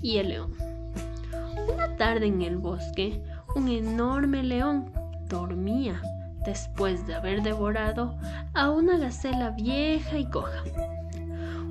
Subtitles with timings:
[0.00, 0.52] y el león.
[1.72, 3.20] Una tarde en el bosque,
[3.56, 4.92] un enorme león
[5.28, 6.00] dormía
[6.46, 8.16] después de haber devorado
[8.52, 10.62] a una gacela vieja y coja.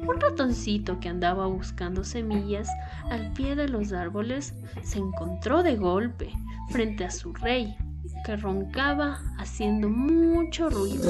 [0.05, 2.67] Un ratoncito que andaba buscando semillas
[3.09, 4.53] al pie de los árboles
[4.83, 6.33] se encontró de golpe
[6.69, 7.77] frente a su rey,
[8.25, 11.09] que roncaba haciendo mucho ruido.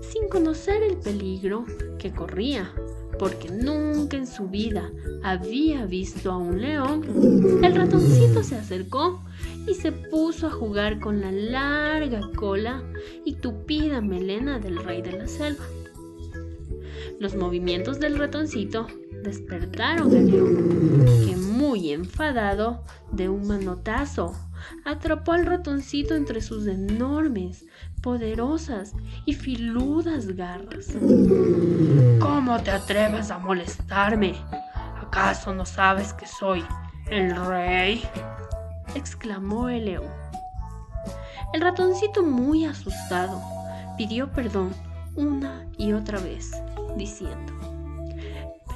[0.00, 1.66] Sin conocer el peligro
[1.98, 2.70] que corría,
[3.18, 4.90] porque nunca en su vida
[5.22, 9.22] había visto a un león, el ratoncito se acercó
[9.66, 12.82] y se puso a jugar con la larga cola
[13.24, 15.64] y tupida melena del rey de la selva.
[17.20, 18.86] Los movimientos del ratoncito
[19.22, 24.34] despertaron al león, que muy enfadado de un manotazo
[24.84, 27.64] atrapó al ratoncito entre sus enormes,
[28.02, 28.94] poderosas
[29.26, 30.96] y filudas garras.
[32.20, 34.34] ¿Cómo te atreves a molestarme?
[35.00, 36.64] ¿Acaso no sabes que soy
[37.10, 38.02] el rey?
[38.94, 40.22] exclamó el león.
[41.52, 43.40] El ratoncito, muy asustado,
[43.98, 44.72] pidió perdón
[45.16, 46.50] una y otra vez,
[46.96, 47.52] diciendo,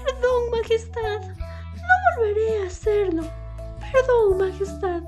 [0.04, 3.22] Perdón, Majestad, no volveré a hacerlo.
[3.92, 5.02] Perdón, Majestad,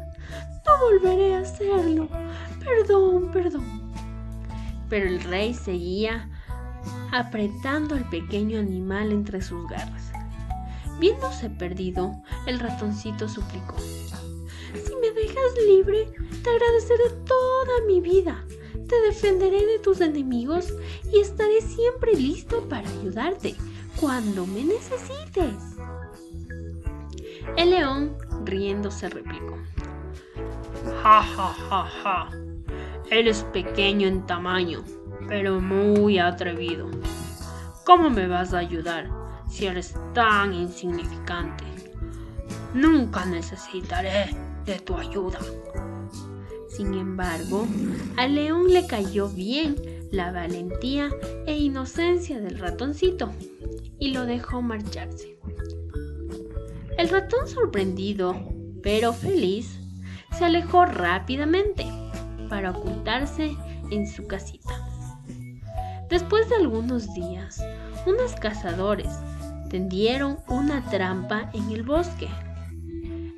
[0.80, 2.08] volveré a hacerlo.
[2.64, 3.92] Perdón, perdón.
[4.88, 6.28] Pero el rey seguía
[7.12, 10.12] apretando al pequeño animal entre sus garras.
[10.98, 12.12] Viéndose perdido,
[12.46, 13.76] el ratoncito suplicó.
[13.78, 16.06] Si me dejas libre,
[16.42, 18.44] te agradeceré toda mi vida.
[18.88, 20.72] Te defenderé de tus enemigos
[21.12, 23.54] y estaré siempre listo para ayudarte
[24.00, 25.76] cuando me necesites.
[27.56, 29.56] El león, riéndose, replicó.
[31.02, 32.30] Ja, ja, ja, ja.
[33.10, 34.84] Eres pequeño en tamaño,
[35.28, 36.89] pero muy atrevido.
[37.84, 39.08] ¿Cómo me vas a ayudar
[39.48, 41.64] si eres tan insignificante?
[42.74, 44.36] Nunca necesitaré
[44.67, 45.38] de tu ayuda.
[46.68, 47.67] Sin embargo,
[48.17, 49.77] al león le cayó bien
[50.11, 51.11] la valentía
[51.46, 53.33] e inocencia del ratoncito
[53.98, 55.38] y lo dejó marcharse.
[56.96, 58.34] El ratón sorprendido,
[58.83, 59.77] pero feliz,
[60.38, 61.84] se alejó rápidamente
[62.48, 63.56] para ocultarse
[63.90, 64.72] en su casita.
[66.08, 67.60] Después de algunos días,
[68.06, 69.08] unos cazadores
[69.68, 72.28] tendieron una trampa en el bosque.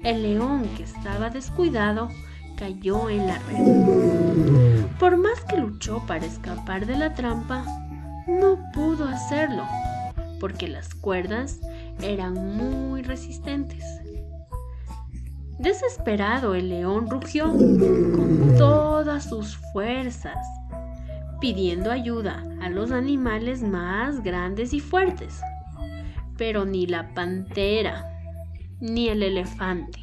[0.02, 2.10] El león, que estaba descuidado,
[2.56, 4.84] cayó en la red.
[4.98, 7.64] Por más que luchó para escapar de la trampa,
[8.28, 9.64] no pudo hacerlo,
[10.38, 11.60] porque las cuerdas
[12.02, 13.84] eran muy resistentes.
[15.60, 20.38] Desesperado, el león rugió con todas sus fuerzas,
[21.38, 25.38] pidiendo ayuda a los animales más grandes y fuertes.
[26.38, 28.10] Pero ni la pantera,
[28.81, 30.00] ni el elefante,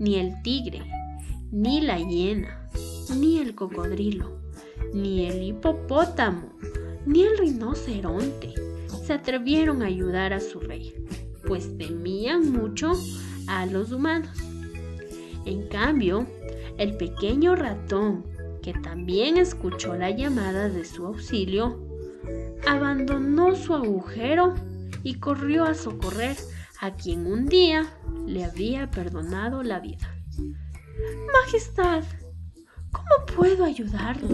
[0.00, 0.82] ni el tigre,
[1.52, 2.68] ni la hiena,
[3.16, 4.40] ni el cocodrilo,
[4.92, 6.48] ni el hipopótamo,
[7.06, 8.54] ni el rinoceronte
[9.04, 10.92] se atrevieron a ayudar a su rey,
[11.46, 12.90] pues temían mucho
[13.46, 14.49] a los humanos.
[15.44, 16.26] En cambio,
[16.78, 18.24] el pequeño ratón,
[18.62, 21.78] que también escuchó la llamada de su auxilio,
[22.66, 24.54] abandonó su agujero
[25.02, 26.36] y corrió a socorrer
[26.80, 27.86] a quien un día
[28.26, 30.14] le había perdonado la vida.
[31.32, 32.04] Majestad,
[32.92, 34.26] ¿cómo puedo ayudarte?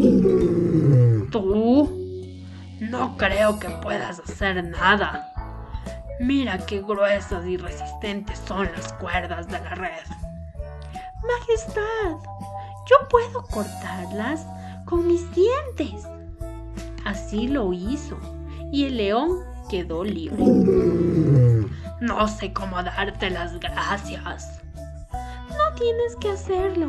[1.31, 2.07] ¿Tú?
[2.81, 5.33] No creo que puedas hacer nada.
[6.21, 10.26] Mira qué gruesas y resistentes son las cuerdas de la red.
[11.47, 12.17] Majestad,
[12.87, 14.45] yo puedo cortarlas
[14.85, 16.05] con mis dientes.
[17.05, 18.17] Así lo hizo,
[18.73, 20.45] y el león quedó libre.
[22.01, 24.61] No sé cómo darte las gracias.
[25.13, 26.89] No tienes que hacerlo.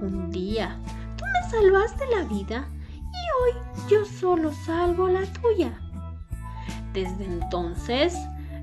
[0.00, 0.78] Un día
[1.18, 5.78] tú me salvaste la vida y hoy yo solo salvo la tuya.
[6.94, 8.14] Desde entonces,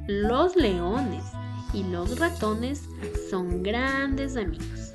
[0.08, 1.24] los leones
[1.74, 2.90] y los ratones
[3.30, 4.94] son grandes amigos.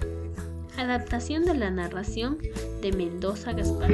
[0.77, 2.39] Adaptación de la narración
[2.83, 3.91] de Mendoza Gaspar.